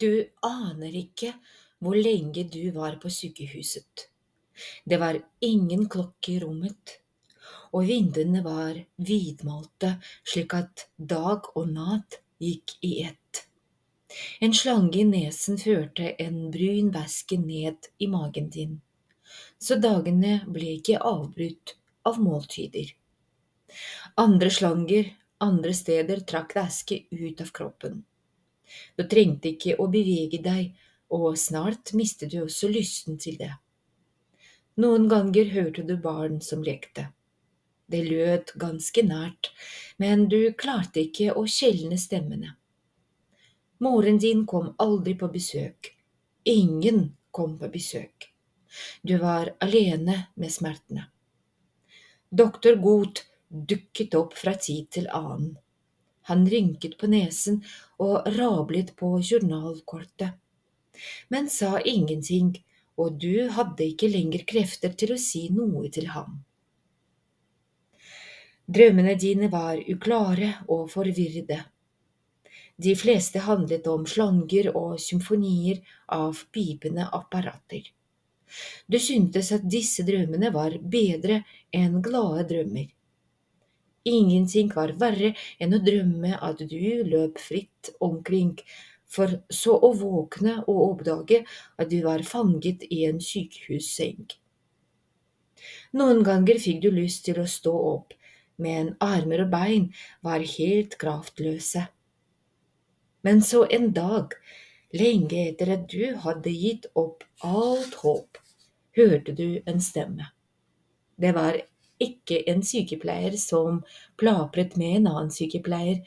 [0.00, 0.10] Du
[0.46, 1.32] aner ikke
[1.82, 4.08] hvor lenge du var på sykehuset.
[4.84, 6.98] Det var ingen klokke i rommet,
[7.72, 13.44] og vinduene var hvitmalte slik at dag og natt gikk i ett.
[14.40, 18.78] En slange i nesen førte en brun væske ned i magen din,
[19.58, 21.74] så dagene ble ikke avbrutt
[22.08, 22.94] av måltider.
[24.18, 25.12] Andre slanger
[25.44, 28.00] andre steder trakk væske ut av kroppen.
[28.96, 30.74] Du trengte ikke å bevege deg,
[31.14, 33.54] og snart mistet du også lysten til det.
[34.78, 37.08] Noen ganger hørte du barn som lekte.
[37.88, 39.50] Det lød ganske nært,
[39.96, 42.52] men du klarte ikke å skjelne stemmene.
[43.80, 45.94] Moren din kom aldri på besøk.
[46.44, 48.28] Ingen kom på besøk.
[49.02, 51.08] Du var alene med smertene.
[52.28, 55.56] Doktor Goth dukket opp fra tid til annen.
[56.28, 57.62] Han rynket på nesen
[58.04, 60.36] og rablet på journalkortet,
[61.32, 62.52] men sa ingenting,
[62.98, 66.40] og du hadde ikke lenger krefter til å si noe til ham.
[68.68, 71.62] Drømmene dine var uklare og forvirrede.
[72.76, 75.80] De fleste handlet om slanger og symfonier
[76.14, 77.88] av pipende apparater.
[78.86, 81.40] Du syntes at disse drømmene var bedre
[81.74, 82.92] enn glade drømmer.
[84.08, 88.56] Ingenting var verre enn å drømme at du løp fritt omkring,
[89.08, 91.42] for så å våkne og oppdage
[91.80, 94.26] at du var fanget i en sykehusseng.
[95.98, 98.12] Noen ganger fikk du lyst til å stå opp,
[98.58, 99.86] men armer og bein
[100.26, 101.86] var helt kraftløse.
[103.26, 104.34] Men så en dag,
[104.94, 108.38] lenge etter at du hadde gitt opp alt håp,
[108.98, 110.30] hørte du en stemme.
[111.18, 111.58] Det var
[112.02, 113.82] ikke en sykepleier som
[114.20, 116.02] plapret med en annen sykepleier,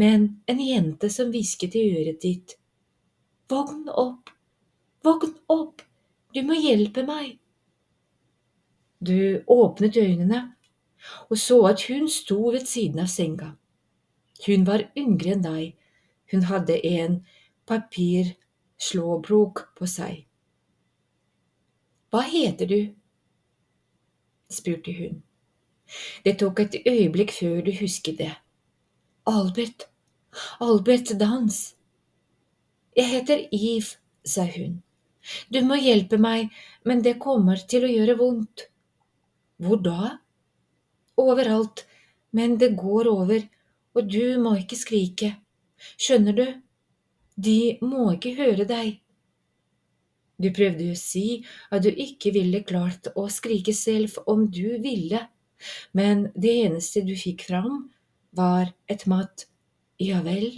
[0.00, 2.56] men en jente som hvisket i øret ditt.
[3.50, 4.30] «Vogn opp,
[5.04, 5.82] Vogn opp,
[6.34, 7.38] du må hjelpe meg.
[9.00, 10.42] Du åpnet øynene
[11.28, 13.52] og så at hun sto ved siden av senga.
[14.46, 15.74] Hun var yngre enn deg,
[16.32, 17.20] hun hadde en
[17.68, 20.24] papirslåbrok på seg.
[22.10, 22.80] Hva heter du?
[24.50, 25.20] spurte hun.
[26.24, 28.32] Det tok et øyeblikk før du husket det.
[29.26, 29.88] Albert,
[30.60, 31.58] Albert Dans.
[32.96, 34.80] Jeg heter Eve, sa hun.
[35.52, 36.50] Du må hjelpe meg,
[36.84, 38.66] men det kommer til å gjøre vondt.
[39.60, 40.16] Hvor da?
[41.20, 41.84] Overalt,
[42.32, 43.44] men det går over,
[43.94, 45.34] og du må ikke skrike.
[46.00, 46.46] Skjønner du?
[47.36, 48.98] De må ikke høre deg.
[50.40, 55.20] Du prøvde å si at du ikke ville klart å skrike selv om du ville
[55.92, 57.88] men det eneste du fikk fram,
[58.36, 59.46] var et matt
[60.00, 60.54] ja vel.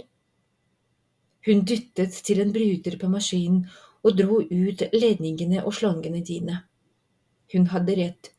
[1.45, 3.65] Hun dyttet til en bryter på maskinen
[4.03, 6.61] og dro ut ledningene og slangene dine.
[7.53, 8.31] Hun hadde rett,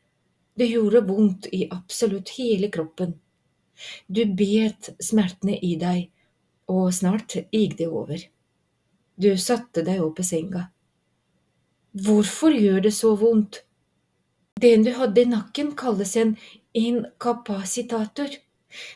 [0.55, 3.15] det gjorde vondt i absolutt hele kroppen.
[4.07, 6.07] Du bet smertene i deg,
[6.71, 8.21] og snart gikk det over.
[9.19, 10.69] Du satte deg opp i senga.
[12.05, 13.64] Hvorfor gjør det så vondt?
[14.61, 16.37] Den du hadde i nakken, kalles en
[16.73, 18.37] inkapasitator.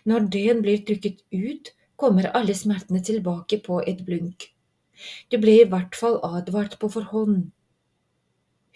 [0.08, 4.46] Når den blir trykket ut, kommer alle smertene tilbake på et blunk.
[5.28, 7.50] Du ble i hvert fall advart på forhånd.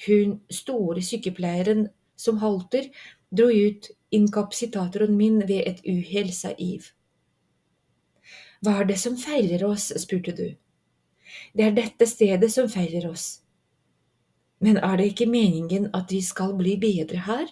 [0.08, 1.88] Hun store sykepleieren
[2.20, 2.90] som halter,
[3.32, 6.92] dro ut inkapasitatoren min ved et uhell, sa Eve.
[8.60, 10.50] Hva er det som feiler oss, spurte du.
[11.56, 13.43] Det er dette stedet som feiler oss.
[14.64, 17.50] Men er det ikke meningen at vi skal bli bedre her?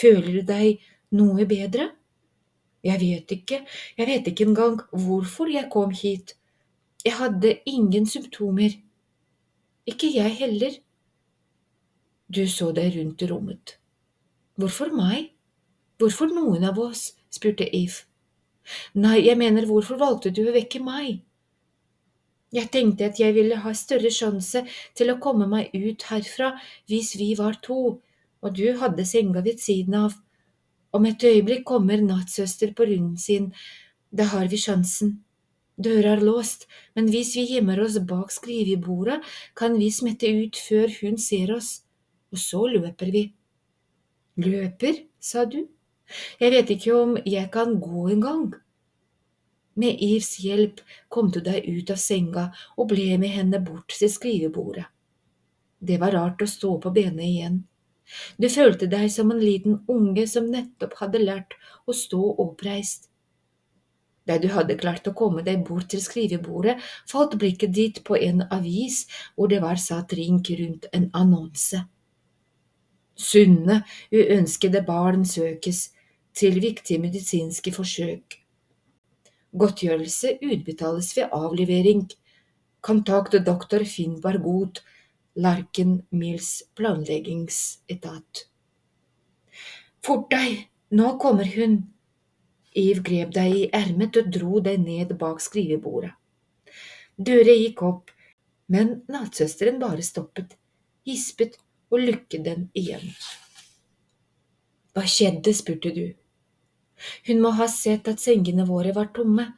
[0.00, 0.82] Føler du deg
[1.14, 1.92] noe bedre?
[2.86, 3.62] Jeg vet ikke,
[3.98, 6.34] jeg vet ikke engang hvorfor jeg kom hit.
[7.04, 8.74] Jeg hadde ingen symptomer.
[9.86, 10.78] Ikke jeg heller.
[12.28, 13.78] Du så deg rundt i rommet.
[14.58, 15.30] Hvorfor meg?
[15.98, 17.12] Hvorfor noen av oss?
[17.30, 18.04] spurte Eve.
[18.94, 21.22] Nei, jeg mener, hvorfor valgte du å vekke meg?
[22.54, 24.62] Jeg tenkte at jeg ville ha større sjanse
[24.96, 26.54] til å komme meg ut herfra
[26.88, 27.98] hvis vi var to,
[28.40, 30.16] og du hadde senga ved siden av.
[30.96, 33.50] Om et øyeblikk kommer nattsøster på runden sin,
[34.10, 35.18] da har vi sjansen.
[35.78, 36.64] Døra er låst,
[36.96, 39.20] men hvis vi gjemmer oss bak skrivebordet,
[39.54, 41.82] kan vi smette ut før hun ser oss,
[42.32, 43.28] og så løper vi.
[44.40, 45.60] Løper, sa du,
[46.40, 48.48] jeg vet ikke om jeg kan gå engang.
[49.78, 54.10] Med Ives hjelp kom du deg ut av senga og ble med henne bort til
[54.10, 54.88] skrivebordet.
[55.78, 57.60] Det var rart å stå på bena igjen.
[58.40, 61.54] Du følte deg som en liten unge som nettopp hadde lært
[61.86, 63.06] å stå oppreist.
[64.26, 66.76] Da du hadde klart å komme deg bort til skrivebordet,
[67.08, 69.04] falt blikket ditt på en avis
[69.36, 71.84] hvor det var satt rink rundt en annonse.
[73.18, 73.80] Sunne,
[74.12, 75.88] uønskede barn søkes
[76.36, 78.36] til viktige medisinske forsøk.
[79.58, 82.06] Godtgjørelse utbetales ved avlevering.
[82.80, 84.82] Kontakt doktor Finn Godt,
[85.34, 88.44] Larken Mills planleggingsetat.
[90.04, 91.80] Fort deg, nå kommer hun!
[92.78, 96.12] Eve grep deg i ermet og dro deg ned bak skrivebordet.
[97.18, 98.12] Døra gikk opp,
[98.70, 100.54] men nattsøsteren bare stoppet,
[101.08, 101.58] gispet
[101.90, 103.10] og lukket den igjen.
[104.94, 106.04] Hva skjedde, spurte du.
[107.26, 109.52] Hun må ha sett at sengene våre var tomme.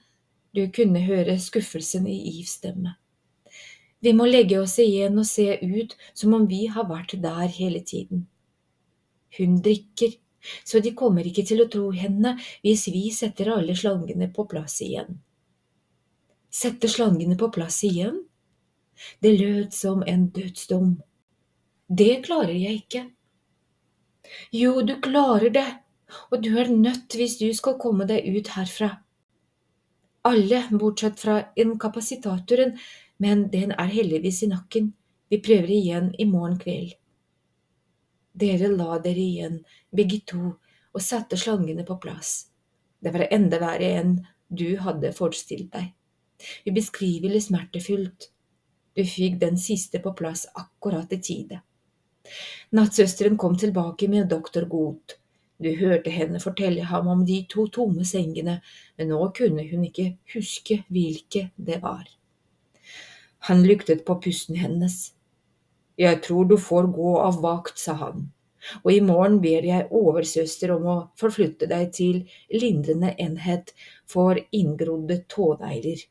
[0.55, 2.97] Du kunne høre skuffelsen i Ivs stemme.
[4.01, 7.83] Vi må legge oss igjen og se ut som om vi har vært der hele
[7.85, 8.25] tiden.
[9.37, 10.17] Hun drikker,
[10.65, 12.35] så de kommer ikke til å tro henne
[12.65, 15.21] hvis vi setter alle slangene på plass igjen.
[16.51, 18.17] Sette slangene på plass igjen?
[19.21, 20.97] Det lød som en dødsdom.
[21.87, 23.05] Det klarer jeg ikke.
[24.55, 25.69] Jo, du klarer det,
[26.31, 28.91] og du er nødt hvis du skal komme deg ut herfra.
[30.29, 32.75] Alle, bortsett fra inkapasitatoren,
[33.21, 34.91] men den er heldigvis i nakken.
[35.31, 36.97] Vi prøver igjen i morgen kveld.
[38.41, 39.61] Dere la dere igjen,
[39.93, 40.57] begge to,
[40.91, 42.51] og satte slangene på plass.
[43.01, 44.19] Det var enda verre enn
[44.49, 45.93] du hadde forestilt deg.
[46.67, 48.31] Ubeskrivelig smertefullt.
[48.97, 51.61] Du fikk den siste på plass akkurat i tide.
[52.77, 55.20] Nattsøsteren kom tilbake med doktor Goth.
[55.61, 58.61] Du hørte henne fortelle ham om de to tomme sengene,
[58.97, 62.07] men nå kunne hun ikke huske hvilke det var.
[63.49, 65.13] Han lyktet på pusten hennes.
[66.01, 68.31] Jeg tror du får gå av vakt, sa han,
[68.81, 72.23] og i morgen ber jeg oversøster om å forflytte deg til
[72.57, 73.75] lindrende enhet
[74.09, 76.07] for inngrodde tånegler.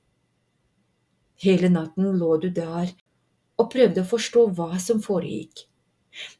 [1.41, 2.93] Hele natten lå du der
[3.59, 5.65] og prøvde å forstå hva som foregikk.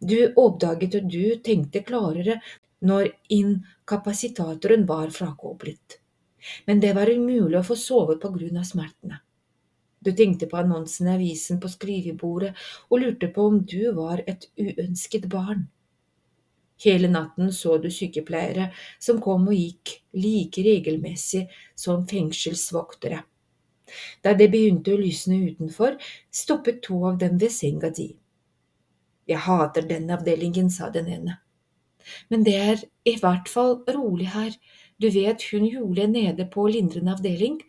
[0.01, 2.39] Du oppdaget at du tenkte klarere
[2.85, 5.99] når inkapasitatoren var frakoblet,
[6.65, 9.19] men det var umulig å få sove på grunn av smertene.
[9.99, 12.53] Du tenkte på annonsen i avisen på skrivebordet
[12.87, 15.65] og lurte på om du var et uønsket barn.
[16.79, 23.19] Hele natten så du sykepleiere som kom og gikk like regelmessig som fengselsvoktere.
[24.23, 25.97] Da det begynte å lysne utenfor,
[26.31, 28.13] stoppet to av dem ved senga di.
[29.27, 31.39] Jeg hater denne avdelingen, sa den ene.
[32.29, 34.53] Men det er i hvert fall rolig her,
[34.99, 37.59] du vet hun Julie nede på lindrende avdeling,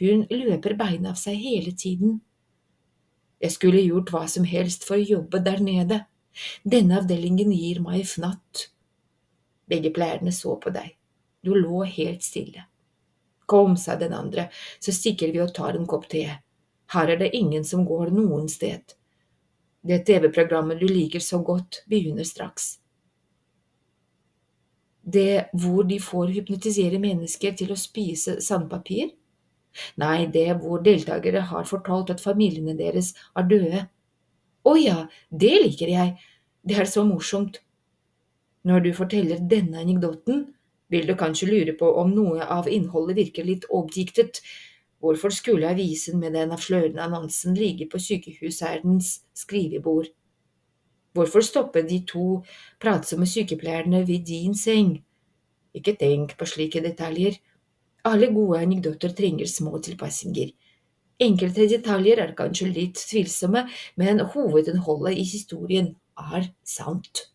[0.00, 2.18] hun løper beina av seg hele tiden.
[3.40, 6.02] Jeg skulle gjort hva som helst for å jobbe der nede.
[6.64, 8.68] Denne avdelingen gir meg fnatt.
[9.70, 10.96] Begge pleierne så på deg.
[11.40, 12.66] Du lå helt stille.
[13.50, 14.48] Kom, sa den andre,
[14.78, 16.26] så stikker vi og tar en kopp te.
[16.92, 18.94] Her er det ingen som går noen sted.
[19.80, 22.76] Det TV-programmet du liker så godt, begynner straks.
[25.02, 29.10] Det hvor de får hypnotisere mennesker til å spise sandpapir?
[30.02, 33.82] Nei, det hvor deltakere har fortalt at familiene deres er døde.
[34.66, 34.96] Å ja,
[35.30, 36.16] det liker jeg,
[36.66, 37.60] det er så morsomt.
[38.66, 40.50] Når du forteller denne anekdoten,
[40.92, 44.42] vil du kanskje lure på om noe av innholdet virker litt oppdiktet.
[45.00, 50.10] Hvorfor skulle avisen med den avslørende annonsen ligge på sykehusherrens skrivebord?
[51.12, 52.42] Hvorfor stoppe de to
[52.82, 54.98] pratsomme sykepleierne ved din seng?
[55.74, 57.38] Ikke tenk på slike detaljer.
[58.06, 60.52] Alle gode anekdoter trenger små tilpassinger.
[61.20, 63.66] Enkelte detaljer er kanskje litt tvilsomme,
[64.00, 67.26] men hovedinnholdet i historien er sant.